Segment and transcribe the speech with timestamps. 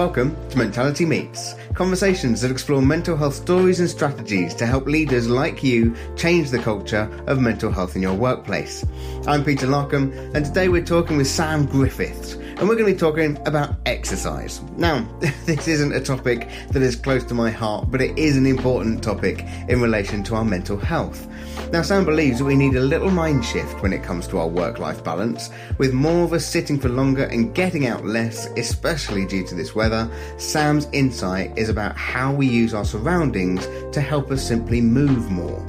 [0.00, 5.28] Welcome to Mentality Meets, conversations that explore mental health stories and strategies to help leaders
[5.28, 8.82] like you change the culture of mental health in your workplace.
[9.26, 12.98] I'm Peter Larkham, and today we're talking with Sam Griffiths, and we're going to be
[12.98, 14.60] talking about exercise.
[14.76, 15.08] Now,
[15.46, 19.02] this isn't a topic that is close to my heart, but it is an important
[19.02, 21.26] topic in relation to our mental health.
[21.72, 24.46] Now, Sam believes that we need a little mind shift when it comes to our
[24.46, 25.48] work life balance,
[25.78, 29.74] with more of us sitting for longer and getting out less, especially due to this
[29.74, 30.10] weather.
[30.36, 35.66] Sam's insight is about how we use our surroundings to help us simply move more.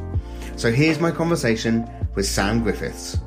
[0.57, 3.17] So, here's my conversation with Sam Griffiths.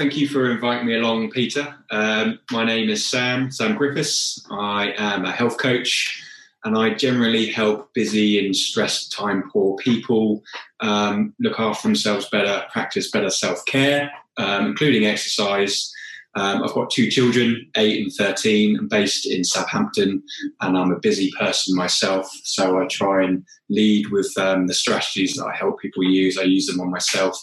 [0.00, 1.74] Thank you for inviting me along, Peter.
[1.90, 4.42] Um, my name is Sam, Sam Griffiths.
[4.50, 6.24] I am a health coach
[6.64, 10.42] and I generally help busy and stressed, time poor people
[10.80, 15.92] um, look after themselves better, practice better self care, um, including exercise.
[16.34, 18.78] Um, I've got two children, eight and 13.
[18.78, 20.22] I'm based in Southampton
[20.62, 22.26] and I'm a busy person myself.
[22.44, 26.38] So I try and lead with um, the strategies that I help people use.
[26.38, 27.38] I use them on myself.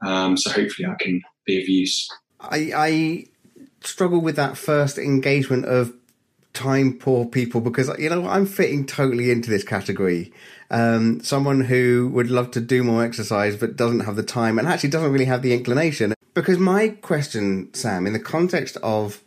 [0.00, 2.10] Um, so hopefully I can be of use.
[2.40, 3.26] I, I
[3.80, 5.92] struggle with that first engagement of
[6.52, 10.32] time poor people because you know I'm fitting totally into this category.
[10.70, 14.66] Um, someone who would love to do more exercise but doesn't have the time and
[14.66, 16.14] actually doesn't really have the inclination.
[16.34, 19.22] Because my question, Sam, in the context of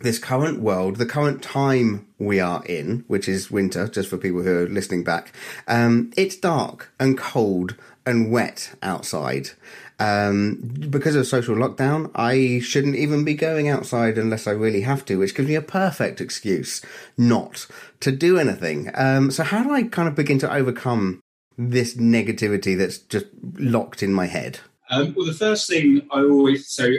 [0.00, 4.42] this current world, the current time we are in, which is winter, just for people
[4.42, 5.32] who are listening back,
[5.66, 9.50] um, it's dark and cold and wet outside.
[9.98, 15.04] Um, because of social lockdown, I shouldn't even be going outside unless I really have
[15.06, 16.82] to, which gives me a perfect excuse
[17.16, 17.66] not
[18.00, 18.90] to do anything.
[18.94, 21.20] Um, so how do I kind of begin to overcome
[21.56, 24.60] this negativity that's just locked in my head?
[24.90, 26.92] Um, well, the first thing I always so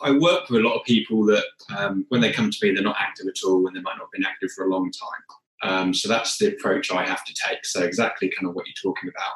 [0.00, 1.44] I work with a lot of people that
[1.76, 4.04] um, when they come to me, they're not active at all, and they might not
[4.04, 5.38] have been active for a long time.
[5.62, 7.64] Um, so that's the approach I have to take.
[7.64, 9.32] So exactly kind of what you're talking about.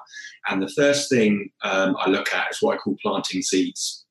[0.49, 4.05] And the first thing um, I look at is what I call planting seeds.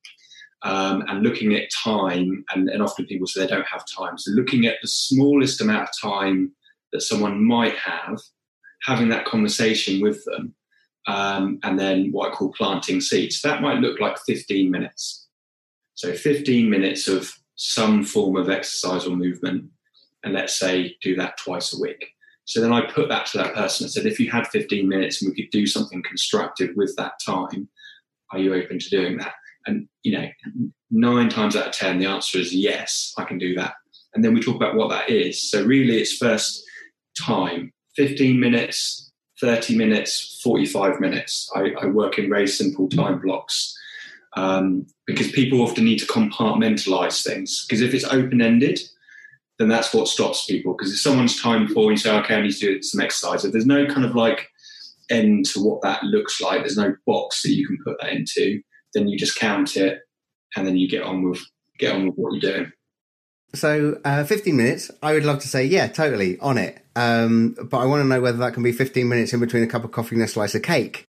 [0.63, 4.17] Um, and looking at time, and, and, often people say they don't have time.
[4.17, 6.51] So looking at the smallest amount of time
[6.91, 8.19] that someone might have,
[8.81, 10.55] having that conversation with them,
[11.07, 13.41] um, and then what I call planting seeds.
[13.41, 15.27] That might look like 15 minutes.
[15.93, 19.65] So 15 minutes of some form of exercise or movement
[20.23, 22.05] and let's say do that twice a week.
[22.45, 25.21] So then I put that to that person and said, if you had 15 minutes
[25.21, 27.67] and we could do something constructive with that time,
[28.31, 29.33] are you open to doing that?
[29.65, 30.27] And you know,
[30.89, 33.73] nine times out of ten, the answer is yes, I can do that.
[34.13, 35.51] And then we talk about what that is.
[35.51, 36.63] So really, it's first
[37.19, 39.11] time, 15 minutes,
[39.41, 41.51] 30 minutes, 45 minutes.
[41.55, 43.77] I, I work in very simple time blocks
[44.35, 47.65] um, because people often need to compartmentalize things.
[47.65, 48.79] Because if it's open ended,
[49.59, 50.75] then that's what stops people.
[50.75, 53.43] Because if someone's time poor, you say, okay, I need to do some exercise.
[53.43, 54.49] If there's no kind of like
[55.09, 58.61] end to what that looks like, there's no box that you can put that into,
[58.93, 59.99] then you just count it
[60.55, 61.41] and then you get on with
[61.77, 62.71] get on with what you're doing.
[63.53, 66.79] So, uh, 15 minutes, I would love to say, yeah, totally on it.
[66.95, 69.67] Um, but I want to know whether that can be 15 minutes in between a
[69.67, 71.05] cup of coffee and a slice of cake.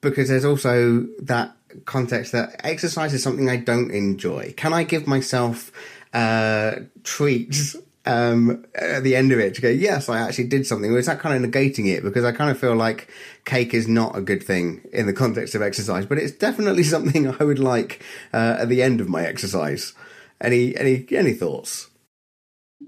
[0.00, 4.54] Because there's also that context that exercise is something I don't enjoy.
[4.56, 5.70] Can I give myself
[6.12, 10.92] uh, treats um, at the end of it to go, yes, I actually did something.
[10.92, 12.02] Or is that kind of negating it?
[12.02, 13.08] Because I kind of feel like
[13.44, 17.28] cake is not a good thing in the context of exercise, but it's definitely something
[17.28, 18.02] I would like
[18.32, 19.92] uh, at the end of my exercise.
[20.40, 21.88] Any any any thoughts?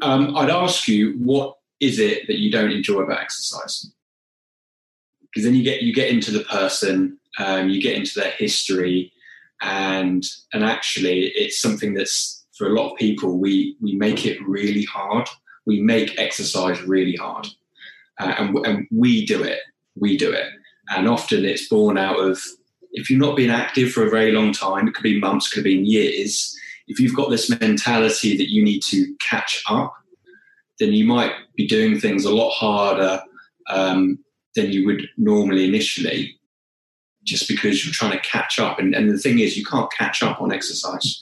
[0.03, 3.91] Um, I'd ask you, what is it that you don't enjoy about exercise?
[5.23, 9.12] Because then you get you get into the person, um, you get into their history,
[9.62, 14.46] and and actually, it's something that's for a lot of people, we we make it
[14.46, 15.28] really hard.
[15.64, 17.46] We make exercise really hard,
[18.19, 19.60] uh, and, and we do it.
[19.94, 20.49] We do it,
[20.90, 22.43] and often it's born out of
[22.93, 24.88] if you've not been active for a very long time.
[24.88, 26.55] It could be months, could be years.
[26.88, 29.94] If you've got this mentality that you need to catch up,
[30.81, 33.22] then you might be doing things a lot harder
[33.69, 34.19] um,
[34.56, 36.40] than you would normally initially,
[37.25, 38.78] just because you're trying to catch up.
[38.78, 41.20] And, and the thing is, you can't catch up on exercise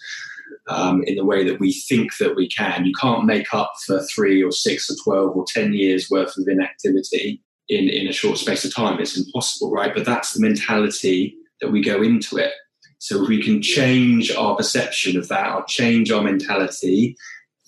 [0.68, 2.84] um, in the way that we think that we can.
[2.84, 6.48] You can't make up for three or six or 12 or 10 years worth of
[6.48, 9.00] inactivity in, in a short space of time.
[9.00, 9.94] It's impossible, right?
[9.94, 12.52] But that's the mentality that we go into it.
[12.98, 17.16] So if we can change our perception of that or change our mentality,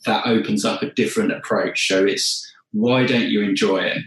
[0.06, 1.86] that opens up a different approach.
[1.86, 3.98] So it's why don't you enjoy it?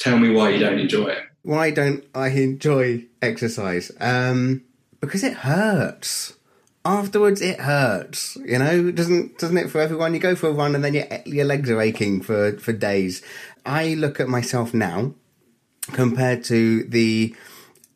[0.00, 1.22] Tell me why you don't enjoy it.
[1.42, 3.90] why don't I enjoy exercise?
[4.00, 4.64] Um,
[5.00, 6.34] because it hurts.
[6.84, 8.36] Afterwards, it hurts.
[8.36, 10.14] You know, doesn't doesn't it for everyone?
[10.14, 13.22] You go for a run and then your your legs are aching for for days.
[13.66, 15.14] I look at myself now
[15.92, 17.34] compared to the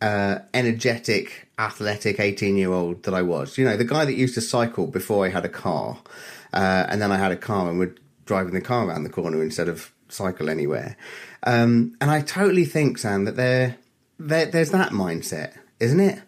[0.02, 3.56] uh, energetic, athletic 18 year old that I was.
[3.56, 5.98] You know, the guy that used to cycle before I had a car,
[6.52, 9.42] uh, and then I had a car and would driving the car around the corner
[9.42, 10.96] instead of cycle anywhere.
[11.44, 13.76] Um, and I totally think, Sam, that there,
[14.18, 16.20] there there's that mindset, isn't it?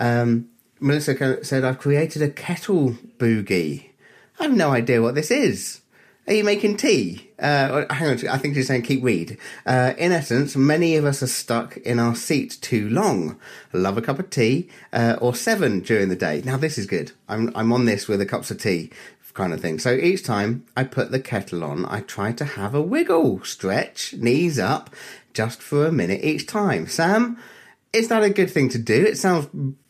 [0.00, 0.48] Um,
[0.80, 3.90] Melissa said, I've created a kettle boogie.
[4.38, 5.80] I have no idea what this is.
[6.26, 7.30] Are you making tea?
[7.38, 9.38] Uh, hang on, I think she's saying keep read.
[9.64, 13.38] Uh, in essence, many of us are stuck in our seat too long.
[13.72, 16.42] Love a cup of tea, uh, or seven during the day.
[16.44, 17.12] Now this is good.
[17.28, 18.90] I'm, I'm on this with a cups of tea
[19.38, 19.78] kind of thing.
[19.78, 24.12] So each time I put the kettle on, I try to have a wiggle, stretch,
[24.14, 24.90] knees up,
[25.32, 26.88] just for a minute each time.
[26.88, 27.38] Sam,
[27.92, 29.06] is that a good thing to do?
[29.06, 29.48] It sounds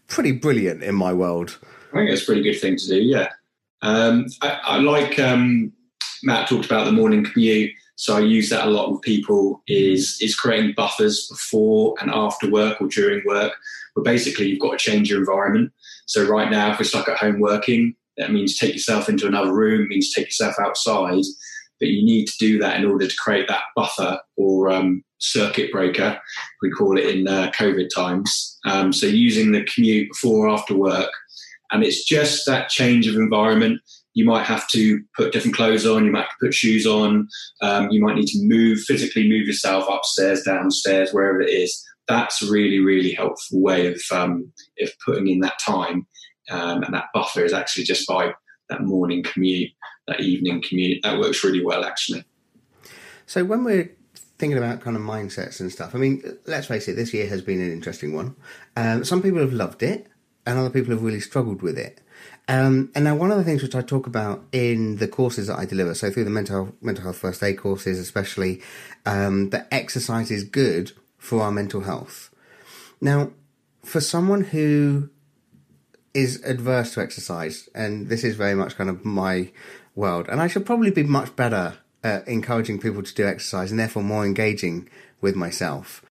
[0.08, 1.58] pretty brilliant in my world.
[1.92, 3.28] I think it's a pretty good thing to do, yeah.
[3.82, 5.72] Um, I, I, like um,
[6.22, 9.62] Matt talked about the morning commute, so I use that a lot with people.
[9.68, 13.52] Is is creating buffers before and after work or during work,
[13.94, 15.72] but basically you've got to change your environment.
[16.06, 19.52] So right now, if we're stuck at home working, that means take yourself into another
[19.52, 21.24] room, means take yourself outside.
[21.80, 25.70] But you need to do that in order to create that buffer or um, circuit
[25.72, 26.20] breaker,
[26.62, 28.58] we call it in uh, COVID times.
[28.64, 31.10] Um, so using the commute before or after work.
[31.70, 33.80] And it's just that change of environment.
[34.14, 37.28] You might have to put different clothes on, you might put shoes on,
[37.62, 41.84] um, you might need to move, physically move yourself upstairs, downstairs, wherever it is.
[42.08, 44.50] That's a really, really helpful way of, um,
[44.80, 46.06] of putting in that time
[46.50, 48.32] um, and that buffer is actually just by
[48.68, 49.70] that morning commute,
[50.08, 51.02] that evening commute.
[51.02, 52.24] That works really well, actually.
[53.26, 53.94] So when we're
[54.38, 57.42] thinking about kind of mindsets and stuff, I mean, let's face it, this year has
[57.42, 58.34] been an interesting one.
[58.76, 60.08] Um, some people have loved it,
[60.46, 62.00] and other people have really struggled with it.
[62.48, 65.58] Um, and now, one of the things which I talk about in the courses that
[65.58, 68.62] I deliver, so through the mental health, mental health first aid courses, especially,
[69.04, 72.30] um, that exercise is good for our mental health.
[73.00, 73.32] Now,
[73.84, 75.10] for someone who
[76.14, 79.52] is adverse to exercise, and this is very much kind of my
[79.98, 80.26] world.
[80.28, 84.02] And I should probably be much better at encouraging people to do exercise and therefore
[84.02, 84.88] more engaging
[85.20, 86.04] with myself.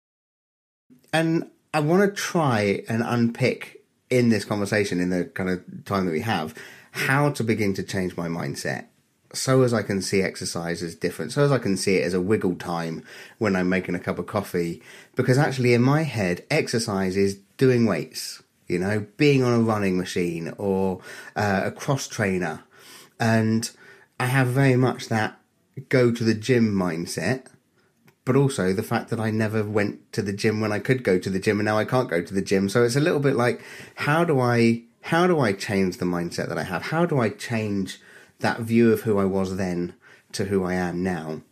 [1.12, 6.06] And I want to try and unpick in this conversation, in the kind of time
[6.06, 6.54] that we have,
[6.90, 8.86] how to begin to change my mindset
[9.32, 12.14] so as I can see exercise as different, so as I can see it as
[12.14, 13.04] a wiggle time
[13.38, 14.82] when I'm making a cup of coffee.
[15.14, 19.96] Because actually, in my head, exercise is doing weights you know, being on a running
[19.96, 21.00] machine or
[21.34, 22.62] uh, a cross trainer.
[23.18, 23.70] And
[24.18, 25.38] I have very much that
[25.88, 27.46] go to the gym mindset,
[28.24, 31.18] but also the fact that I never went to the gym when I could go
[31.18, 32.68] to the gym and now I can't go to the gym.
[32.68, 33.62] So it's a little bit like,
[33.96, 36.82] how do I, how do I change the mindset that I have?
[36.82, 38.00] How do I change
[38.40, 39.94] that view of who I was then
[40.32, 41.42] to who I am now?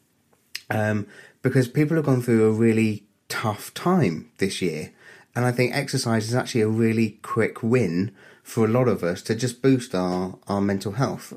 [0.71, 1.07] Um,
[1.43, 4.93] because people have gone through a really tough time this year.
[5.37, 9.21] And I think exercise is actually a really quick win for a lot of us
[9.23, 11.35] to just boost our, our mental health.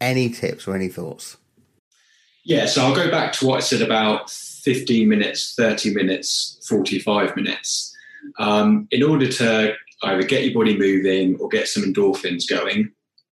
[0.00, 1.36] Any tips or any thoughts?
[2.44, 7.36] Yeah, so I'll go back to what I said about 15 minutes, 30 minutes, 45
[7.36, 7.94] minutes.
[8.38, 12.92] Um, in order to either get your body moving or get some endorphins going,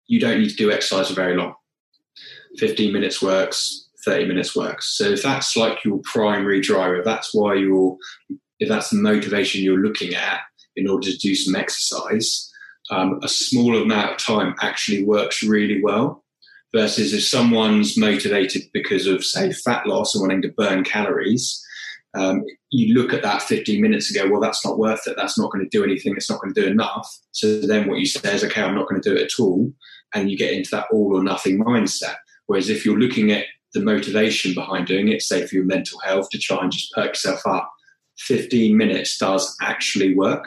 [0.07, 1.54] you don't need to do exercise for very long.
[2.59, 4.97] 15 minutes works, 30 minutes works.
[4.97, 7.97] So if that's like your primary driver, that's why you're
[8.61, 10.40] if that's the motivation you're looking at
[10.76, 12.49] in order to do some exercise,
[12.90, 16.22] um, a small amount of time actually works really well.
[16.75, 21.62] Versus if someone's motivated because of, say, fat loss and wanting to burn calories,
[22.14, 25.14] um, you look at that 15 minutes and go, well, that's not worth it.
[25.17, 26.14] That's not going to do anything.
[26.17, 27.09] It's not going to do enough.
[27.33, 29.73] So then what you say is, okay, I'm not going to do it at all.
[30.14, 32.17] And you get into that all or nothing mindset.
[32.47, 36.29] Whereas if you're looking at the motivation behind doing it, say for your mental health,
[36.31, 37.73] to try and just perk yourself up,
[38.19, 40.47] 15 minutes does actually work.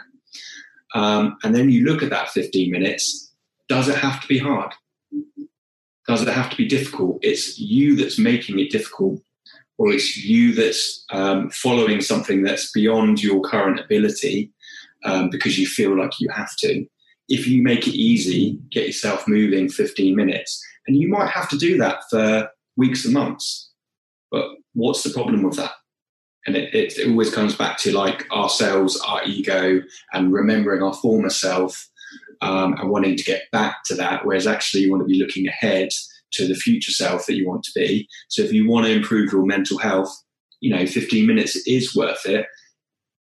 [0.93, 3.33] Um, and then you look at that 15 minutes,
[3.67, 4.73] does it have to be hard?
[6.07, 7.19] Does it have to be difficult?
[7.21, 9.21] It's you that's making it difficult,
[9.77, 14.51] or it's you that's um, following something that's beyond your current ability
[15.03, 16.85] um, because you feel like you have to.
[17.27, 21.57] If you make it easy, get yourself moving 15 minutes, and you might have to
[21.57, 23.71] do that for weeks and months.
[24.31, 25.71] But what's the problem with that?
[26.45, 29.81] and it, it, always comes back to like ourselves, our ego,
[30.13, 31.89] and remembering our former self
[32.41, 34.25] um, and wanting to get back to that.
[34.25, 35.89] Whereas actually, you want to be looking ahead
[36.33, 38.07] to the future self that you want to be.
[38.29, 40.13] So if you want to improve your mental health,
[40.59, 42.45] you know, 15 minutes is worth it.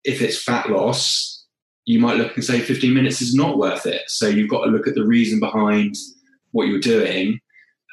[0.03, 1.45] if it's fat loss,
[1.85, 4.01] you might look and say 15 minutes is not worth it.
[4.07, 5.95] So you've got to look at the reason behind
[6.51, 7.39] what you're doing,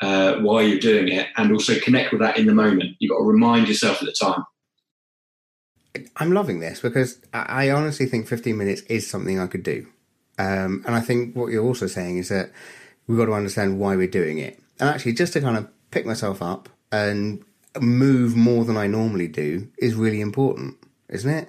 [0.00, 2.96] uh, why you're doing it, and also connect with that in the moment.
[2.98, 4.44] You've got to remind yourself at the time.
[6.16, 9.86] I'm loving this because I honestly think 15 minutes is something I could do.
[10.38, 12.50] Um, and I think what you're also saying is that
[13.06, 14.60] we've got to understand why we're doing it.
[14.80, 17.44] And actually, just to kind of pick myself up and
[17.80, 20.76] move more than I normally do is really important,
[21.08, 21.48] isn't it?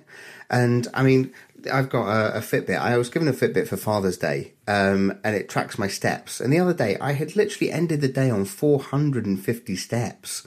[0.49, 1.33] And I mean,
[1.71, 2.77] I've got a, a Fitbit.
[2.77, 6.39] I was given a Fitbit for Father's Day, um, and it tracks my steps.
[6.39, 10.45] And the other day, I had literally ended the day on 450 steps.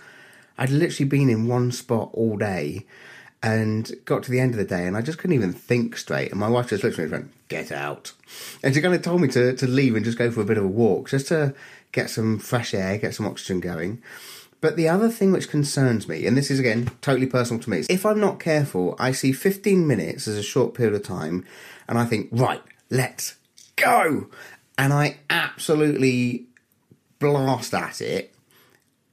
[0.57, 2.85] I'd literally been in one spot all day
[3.43, 6.31] and got to the end of the day and I just couldn't even think straight.
[6.31, 8.13] And my wife just looked at me and went, get out.
[8.63, 10.59] And she kind of told me to, to leave and just go for a bit
[10.59, 11.55] of a walk, just to
[11.93, 14.03] get some fresh air, get some oxygen going.
[14.61, 17.79] But the other thing which concerns me, and this is again totally personal to me,
[17.79, 21.47] is if I'm not careful, I see 15 minutes as a short period of time
[21.89, 23.37] and I think, right, let's
[23.77, 24.27] go.
[24.77, 26.47] And I absolutely
[27.21, 28.35] blast at it,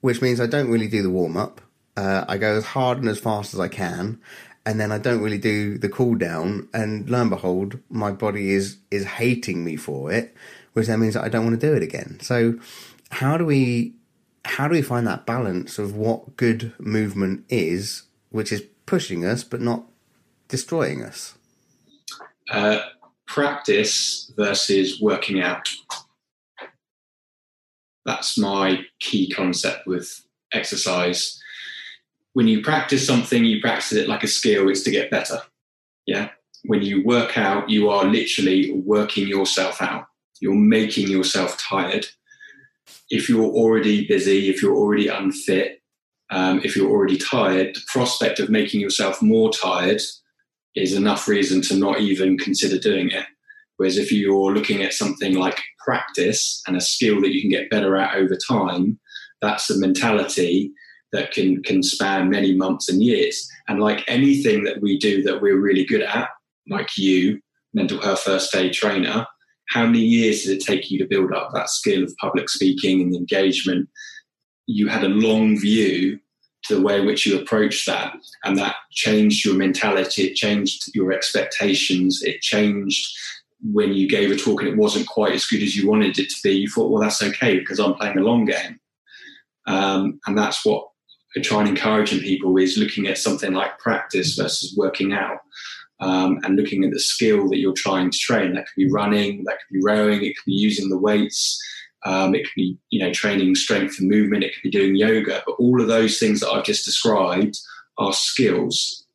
[0.01, 1.62] which means I don't really do the warm up.
[1.98, 4.20] Uh, I go as hard and as fast as I can,
[4.66, 6.68] and then I don't really do the cool down.
[6.74, 10.36] And lo and behold, my body is is hating me for it,
[10.74, 12.20] which then means that I don't want to do it again.
[12.22, 12.60] So,
[13.12, 13.94] how do we
[14.44, 19.44] how do we find that balance of what good movement is, which is pushing us
[19.44, 19.84] but not
[20.48, 21.36] destroying us?
[22.52, 22.80] Uh,
[23.28, 25.70] practice versus working out.
[28.06, 30.22] That's my key concept with
[30.54, 31.42] exercise
[32.36, 35.39] when you practice something, you practice it like a skill, it's to get better.
[36.06, 36.32] Yeah.
[36.65, 40.08] When you work out, you are literally working yourself out.
[40.42, 42.08] You're making yourself tired.
[43.10, 45.82] If you're already busy, if you're already unfit,
[46.30, 50.01] um, if you're already tired, the prospect of making yourself more tired
[50.75, 53.25] is enough reason to not even consider doing it.
[53.77, 57.70] Whereas if you're looking at something like practice and a skill that you can get
[57.70, 59.00] better at over time,
[59.42, 60.74] that's the mentality
[61.12, 63.50] that can can span many months and years.
[63.68, 66.30] And like anything that we do that we're really good at,
[66.70, 67.40] like you,
[67.74, 69.26] mental health first aid trainer,
[69.70, 73.02] how many years did it take you to build up that skill of public speaking
[73.02, 73.90] and engagement?
[74.68, 76.20] You had a long view
[76.66, 80.24] to the way in which you approached that, and that changed your mentality.
[80.24, 82.22] It changed your expectations.
[82.24, 83.16] It changed
[83.72, 86.30] when you gave a talk and it wasn't quite as good as you wanted it
[86.30, 86.52] to be.
[86.52, 88.80] You thought, well, that's okay because I'm playing a long game.
[89.68, 90.88] Um, and that's what
[91.38, 95.39] I try and encouraging people is looking at something like practice versus working out.
[96.01, 98.54] Um, and looking at the skill that you're trying to train.
[98.54, 101.58] That could be running, that could be rowing, it could be using the weights,
[102.06, 105.42] um, it could be you know training strength and movement, it could be doing yoga.
[105.46, 107.58] But all of those things that I've just described
[107.98, 109.06] are skills,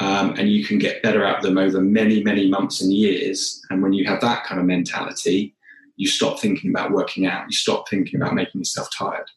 [0.00, 3.60] um, and you can get better at them over many many months and years.
[3.70, 5.54] And when you have that kind of mentality,
[5.96, 9.30] you stop thinking about working out, you stop thinking about making yourself tired.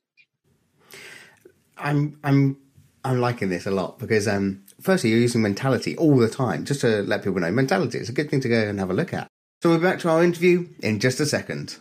[1.79, 2.57] I'm I'm
[3.03, 6.65] I'm liking this a lot because um, firstly you're using mentality all the time.
[6.65, 8.93] Just to let people know, mentality is a good thing to go and have a
[8.93, 9.27] look at.
[9.63, 11.77] So we're back to our interview in just a second.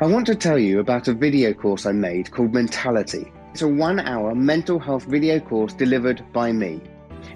[0.00, 3.32] I want to tell you about a video course I made called Mentality.
[3.52, 6.80] It's a one hour mental health video course delivered by me.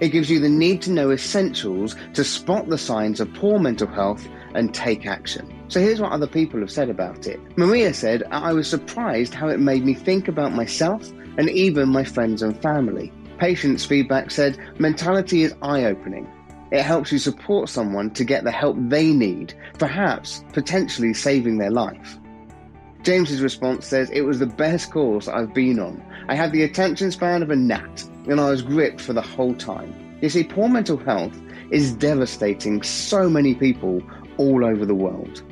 [0.01, 3.87] It gives you the need to know essentials to spot the signs of poor mental
[3.87, 5.53] health and take action.
[5.69, 7.39] So here's what other people have said about it.
[7.57, 12.03] Maria said, I was surprised how it made me think about myself and even my
[12.03, 13.13] friends and family.
[13.37, 16.27] Patients' feedback said, mentality is eye opening.
[16.71, 21.71] It helps you support someone to get the help they need, perhaps potentially saving their
[21.71, 22.17] life.
[23.03, 26.03] James's response says, It was the best course I've been on.
[26.27, 29.55] I had the attention span of a gnat, and I was gripped for the whole
[29.55, 29.93] time.
[30.19, 31.39] You see, poor mental health
[31.71, 34.01] is devastating so many people
[34.37, 35.43] all over the world.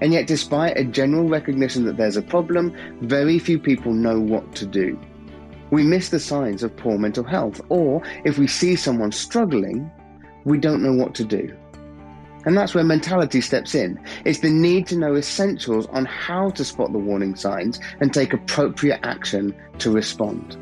[0.00, 4.54] And yet, despite a general recognition that there's a problem, very few people know what
[4.56, 4.98] to do.
[5.70, 9.90] We miss the signs of poor mental health, or if we see someone struggling,
[10.44, 11.54] we don't know what to do.
[12.46, 14.00] And that's where mentality steps in.
[14.24, 18.32] It's the need to know essentials on how to spot the warning signs and take
[18.32, 20.56] appropriate action to respond.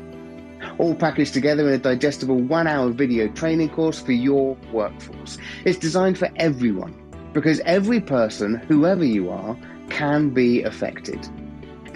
[0.77, 5.37] All packaged together in a digestible one hour video training course for your workforce.
[5.63, 9.57] It's designed for everyone because every person, whoever you are,
[9.89, 11.27] can be affected.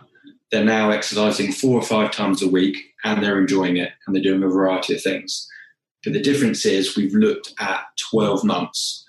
[0.50, 4.22] they're now exercising four or five times a week and they're enjoying it and they're
[4.22, 5.48] doing a variety of things.
[6.04, 9.04] But the difference is we've looked at 12 months.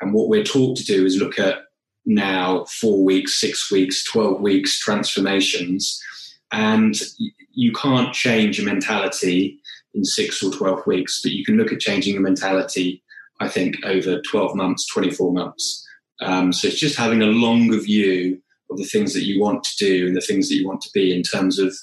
[0.00, 1.60] And what we're taught to do is look at
[2.04, 6.02] now four weeks, six weeks, 12 weeks transformations.
[6.50, 6.94] And
[7.54, 9.58] you can't change a mentality
[9.94, 13.02] in six or 12 weeks, but you can look at changing a mentality,
[13.42, 15.86] I think, over 12 months, 24 months.
[16.20, 19.76] Um, so it's just having a longer view of the things that you want to
[19.84, 21.74] do and the things that you want to be in terms of,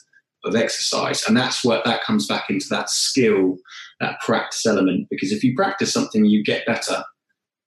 [0.45, 1.23] of exercise.
[1.27, 3.57] And that's what that comes back into that skill,
[3.99, 5.07] that practice element.
[5.09, 7.03] Because if you practice something, you get better,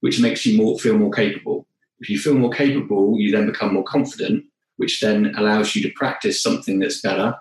[0.01, 1.67] which makes you more feel more capable.
[2.01, 4.45] If you feel more capable, you then become more confident,
[4.79, 7.37] which then allows you to practice something that's better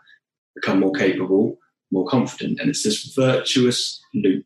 [0.55, 1.57] become more capable,
[1.91, 2.59] more confident.
[2.59, 4.45] And it's this virtuous loop.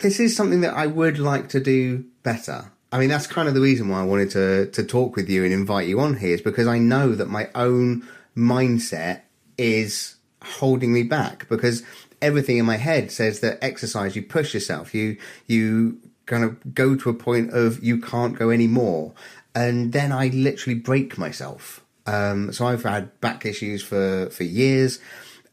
[0.00, 2.72] This is something that I would like to do better.
[2.90, 5.44] I mean, that's kind of the reason why I wanted to, to talk with you
[5.44, 9.22] and invite you on here is because I know that my own mindset
[9.58, 11.82] is holding me back because
[12.20, 16.96] everything in my head says that exercise, you push yourself, you, you kind of go
[16.96, 19.12] to a point of you can't go anymore.
[19.54, 21.84] And then I literally break myself.
[22.06, 25.00] Um, so I've had back issues for, for years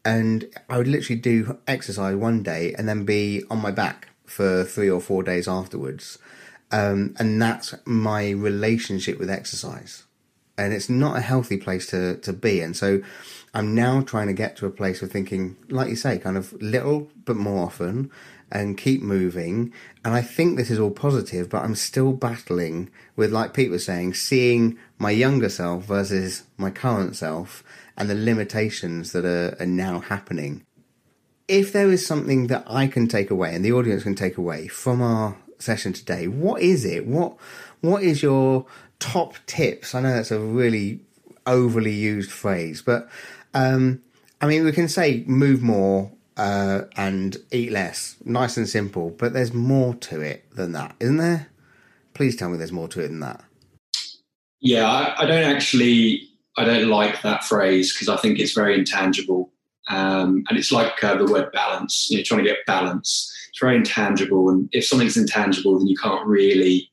[0.04, 4.64] and I would literally do exercise one day and then be on my back for
[4.64, 6.18] three or four days afterwards.
[6.70, 10.04] Um, and that's my relationship with exercise.
[10.56, 12.60] And it's not a healthy place to, to be.
[12.60, 13.02] And so
[13.52, 16.52] I'm now trying to get to a place of thinking, like you say, kind of
[16.62, 18.10] little but more often
[18.50, 19.72] and keep moving.
[20.04, 23.84] And I think this is all positive, but I'm still battling with, like Pete was
[23.84, 27.62] saying, seeing my younger self versus my current self
[27.96, 30.64] and the limitations that are, are now happening.
[31.48, 34.68] If there is something that I can take away and the audience can take away
[34.68, 37.06] from our session today, what is it?
[37.06, 37.36] What
[37.80, 38.66] what is your
[38.98, 39.94] top tips?
[39.94, 41.00] I know that's a really
[41.46, 43.08] overly used phrase, but
[43.54, 44.00] um,
[44.40, 49.10] I mean we can say move more uh, and eat less, nice and simple.
[49.10, 51.48] But there's more to it than that, isn't there?
[52.14, 53.42] Please tell me there's more to it than that.
[54.60, 58.78] Yeah, I, I don't actually I don't like that phrase because I think it's very
[58.78, 59.51] intangible.
[59.88, 62.08] Um, and it's like uh, the word balance.
[62.10, 63.32] You're trying to get balance.
[63.50, 66.88] It's very intangible, and if something's intangible, then you can't really.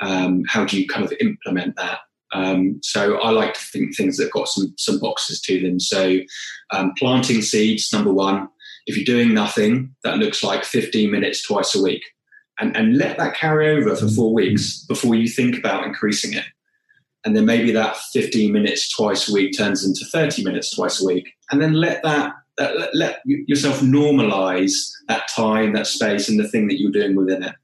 [0.00, 2.00] Um, how do you kind of implement that?
[2.32, 5.78] Um, so I like to think things that have got some some boxes to them.
[5.78, 6.18] So
[6.70, 8.48] um, planting seeds, number one.
[8.86, 12.02] If you're doing nothing, that looks like 15 minutes twice a week,
[12.58, 16.44] and and let that carry over for four weeks before you think about increasing it
[17.24, 21.06] and then maybe that 15 minutes twice a week turns into 30 minutes twice a
[21.06, 21.32] week.
[21.50, 24.72] And then let that let, let yourself normalize
[25.08, 27.54] that time that space and the thing that you're doing within it.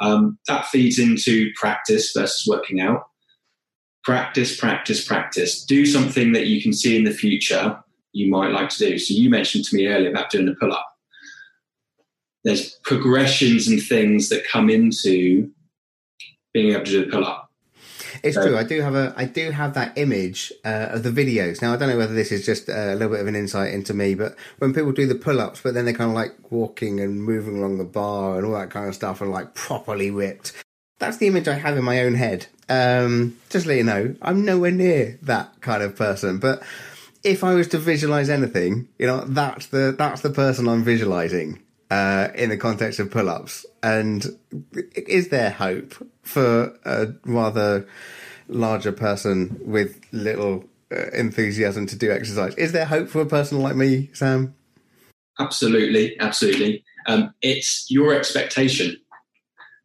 [0.00, 3.02] Um, that feeds into practice versus working out.
[4.04, 5.64] Practice practice practice.
[5.64, 7.78] Do something that you can see in the future
[8.12, 8.98] you might like to do.
[8.98, 10.86] So you mentioned to me earlier about doing a pull-up.
[12.44, 15.50] There's progressions and things that come into
[16.54, 17.47] being able to do a pull-up
[18.22, 18.56] it's so, true.
[18.56, 21.62] I do have a I do have that image uh, of the videos.
[21.62, 23.94] Now I don't know whether this is just a little bit of an insight into
[23.94, 27.00] me, but when people do the pull ups, but then they're kind of like walking
[27.00, 30.52] and moving along the bar and all that kind of stuff, and like properly ripped.
[30.98, 32.46] That's the image I have in my own head.
[32.68, 36.38] Um, just let you know, I'm nowhere near that kind of person.
[36.38, 36.62] But
[37.22, 41.60] if I was to visualize anything, you know, that's the that's the person I'm visualizing
[41.90, 43.64] uh, in the context of pull ups.
[43.82, 44.38] And
[44.94, 47.86] is there hope for a rather
[48.48, 52.54] larger person with little uh, enthusiasm to do exercise?
[52.54, 54.54] Is there hope for a person like me, Sam?
[55.38, 56.84] Absolutely, absolutely.
[57.06, 58.96] Um, it's your expectation.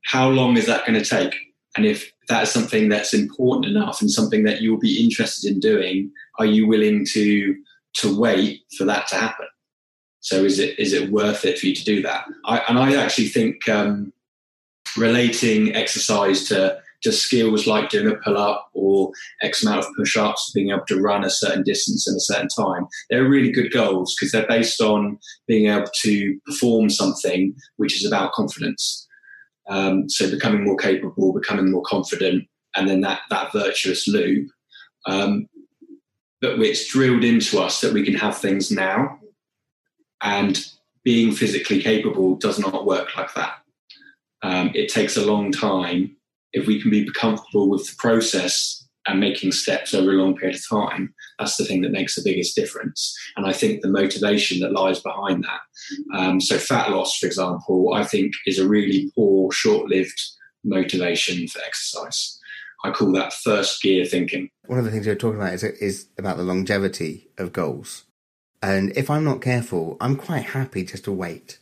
[0.05, 1.35] How long is that going to take?
[1.77, 5.59] And if that is something that's important enough and something that you'll be interested in
[5.59, 7.55] doing, are you willing to
[7.95, 9.45] to wait for that to happen?
[10.23, 12.25] So is it is it worth it for you to do that?
[12.45, 14.13] I, and I actually think um,
[14.97, 20.15] relating exercise to just skills like doing a pull up or X amount of push
[20.15, 23.73] ups, being able to run a certain distance in a certain time, they're really good
[23.73, 29.05] goals because they're based on being able to perform something which is about confidence.
[29.67, 32.45] Um, so becoming more capable, becoming more confident,
[32.77, 34.47] and then that that virtuous loop.
[35.05, 35.47] Um,
[36.39, 39.19] but it's drilled into us that we can have things now,
[40.23, 40.65] and
[41.03, 43.55] being physically capable does not work like that.
[44.41, 46.15] Um, it takes a long time.
[46.53, 50.55] If we can be comfortable with the process and making steps over a long period
[50.55, 53.17] of time, that's the thing that makes the biggest difference.
[53.35, 56.17] And I think the motivation that lies behind that.
[56.17, 60.21] Um, so, fat loss, for example, I think is a really poor, short lived
[60.63, 62.39] motivation for exercise.
[62.85, 64.49] I call that first gear thinking.
[64.67, 68.05] One of the things you're talking about is, is about the longevity of goals.
[68.63, 71.59] And if I'm not careful, I'm quite happy just to wait.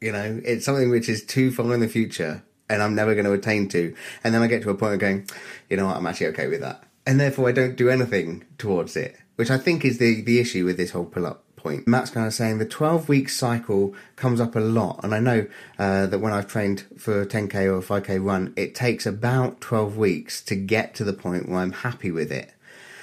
[0.00, 3.26] You know, it's something which is too far in the future and I'm never going
[3.26, 3.94] to attain to.
[4.24, 5.28] And then I get to a point of going,
[5.68, 6.82] you know what, I'm actually okay with that.
[7.06, 10.64] And therefore I don't do anything towards it, which I think is the, the issue
[10.64, 11.86] with this whole pull up point.
[11.86, 15.00] Matt's kind of saying the 12 week cycle comes up a lot.
[15.02, 15.46] And I know
[15.78, 19.60] uh, that when I've trained for a 10K or a 5K run, it takes about
[19.60, 22.50] 12 weeks to get to the point where I'm happy with it.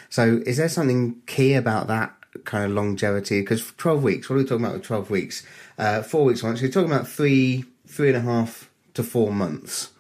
[0.10, 3.42] So is there something key about that kind of longevity?
[3.42, 5.46] Because 12 weeks, what are we talking about with 12 weeks?
[5.78, 9.92] Uh, four weeks once, you're talking about three, three and a half to four months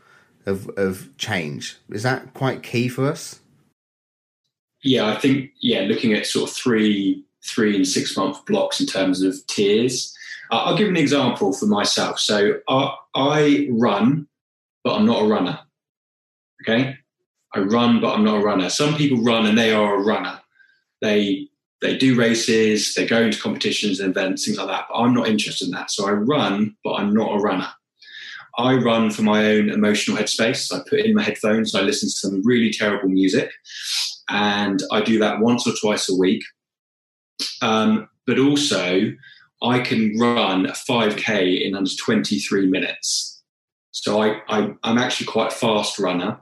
[0.45, 1.77] of of change.
[1.89, 3.39] Is that quite key for us?
[4.83, 8.87] Yeah, I think yeah, looking at sort of three three and six month blocks in
[8.87, 10.15] terms of tiers.
[10.51, 12.19] I'll give an example for myself.
[12.19, 14.27] So I, I run,
[14.83, 15.59] but I'm not a runner.
[16.63, 16.97] Okay,
[17.53, 18.69] I run, but I'm not a runner.
[18.69, 20.41] Some people run and they are a runner.
[21.01, 21.47] They
[21.81, 24.85] they do races, they go into competitions and events, things like that.
[24.89, 25.91] But I'm not interested in that.
[25.91, 27.69] So I run, but I'm not a runner.
[28.57, 30.73] I run for my own emotional headspace.
[30.73, 33.49] I put in my headphones, I listen to some really terrible music,
[34.29, 36.43] and I do that once or twice a week.
[37.61, 39.11] Um, but also,
[39.63, 43.41] I can run a 5K in under 23 minutes.
[43.91, 46.39] So I, I, am actually quite a fast runner.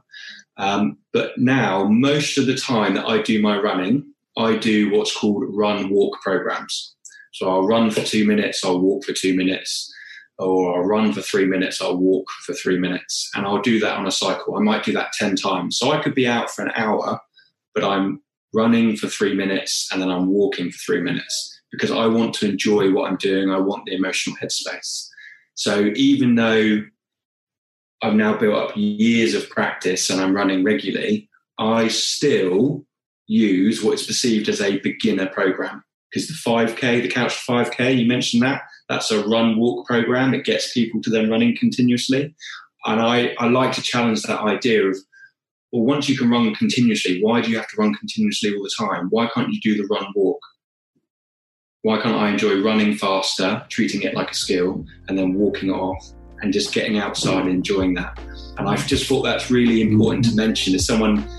[0.57, 5.15] Um, but now, most of the time that I do my running, I do what's
[5.15, 6.95] called run walk programs.
[7.33, 9.93] So I'll run for two minutes, I'll walk for two minutes
[10.37, 13.97] or I'll run for three minutes, I'll walk for three minutes, and I'll do that
[13.97, 14.55] on a cycle.
[14.55, 15.77] I might do that 10 times.
[15.77, 17.19] So I could be out for an hour,
[17.75, 18.21] but I'm
[18.53, 22.49] running for three minutes and then I'm walking for three minutes because I want to
[22.49, 23.51] enjoy what I'm doing.
[23.51, 25.07] I want the emotional headspace.
[25.55, 26.81] So even though
[28.01, 32.85] I've now built up years of practice and I'm running regularly, I still
[33.29, 38.07] use what is perceived as a beginner program because the 5K, the Couch 5K, you
[38.07, 40.33] mentioned that, that's a run walk program.
[40.33, 42.35] It gets people to then running continuously.
[42.85, 44.97] And I, I like to challenge that idea of,
[45.71, 48.71] well, once you can run continuously, why do you have to run continuously all the
[48.77, 49.07] time?
[49.11, 50.39] Why can't you do the run walk?
[51.83, 56.03] Why can't I enjoy running faster, treating it like a skill, and then walking off
[56.41, 58.19] and just getting outside and enjoying that?
[58.57, 61.29] And I've just thought that's really important to mention as someone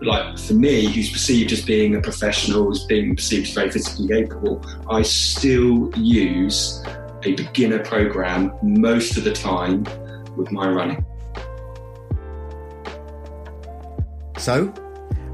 [0.00, 4.08] like for me, who's perceived as being a professional, as being perceived as very physically
[4.08, 6.82] capable, I still use
[7.24, 9.84] a beginner program most of the time
[10.36, 11.04] with my running.
[14.38, 14.72] So,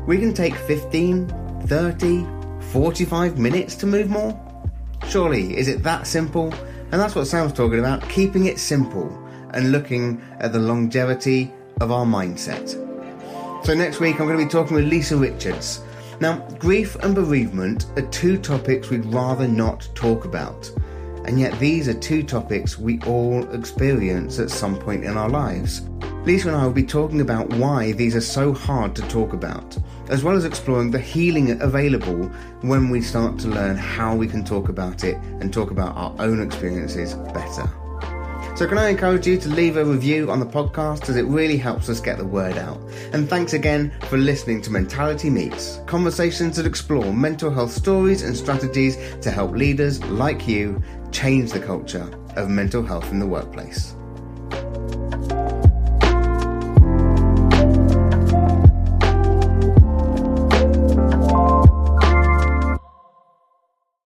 [0.06, 2.26] we can take 15, 30,
[2.72, 4.40] 45 minutes to move more?
[5.08, 6.52] Surely, is it that simple?
[6.90, 9.08] And that's what Sam's talking about keeping it simple
[9.52, 12.83] and looking at the longevity of our mindset.
[13.64, 15.80] So, next week I'm going to be talking with Lisa Richards.
[16.20, 20.70] Now, grief and bereavement are two topics we'd rather not talk about.
[21.24, 25.80] And yet, these are two topics we all experience at some point in our lives.
[26.26, 29.78] Lisa and I will be talking about why these are so hard to talk about,
[30.10, 32.26] as well as exploring the healing available
[32.60, 36.14] when we start to learn how we can talk about it and talk about our
[36.18, 37.66] own experiences better.
[38.54, 41.56] So, can I encourage you to leave a review on the podcast as it really
[41.56, 42.80] helps us get the word out?
[43.12, 48.36] And thanks again for listening to Mentality Meets, conversations that explore mental health stories and
[48.36, 53.96] strategies to help leaders like you change the culture of mental health in the workplace.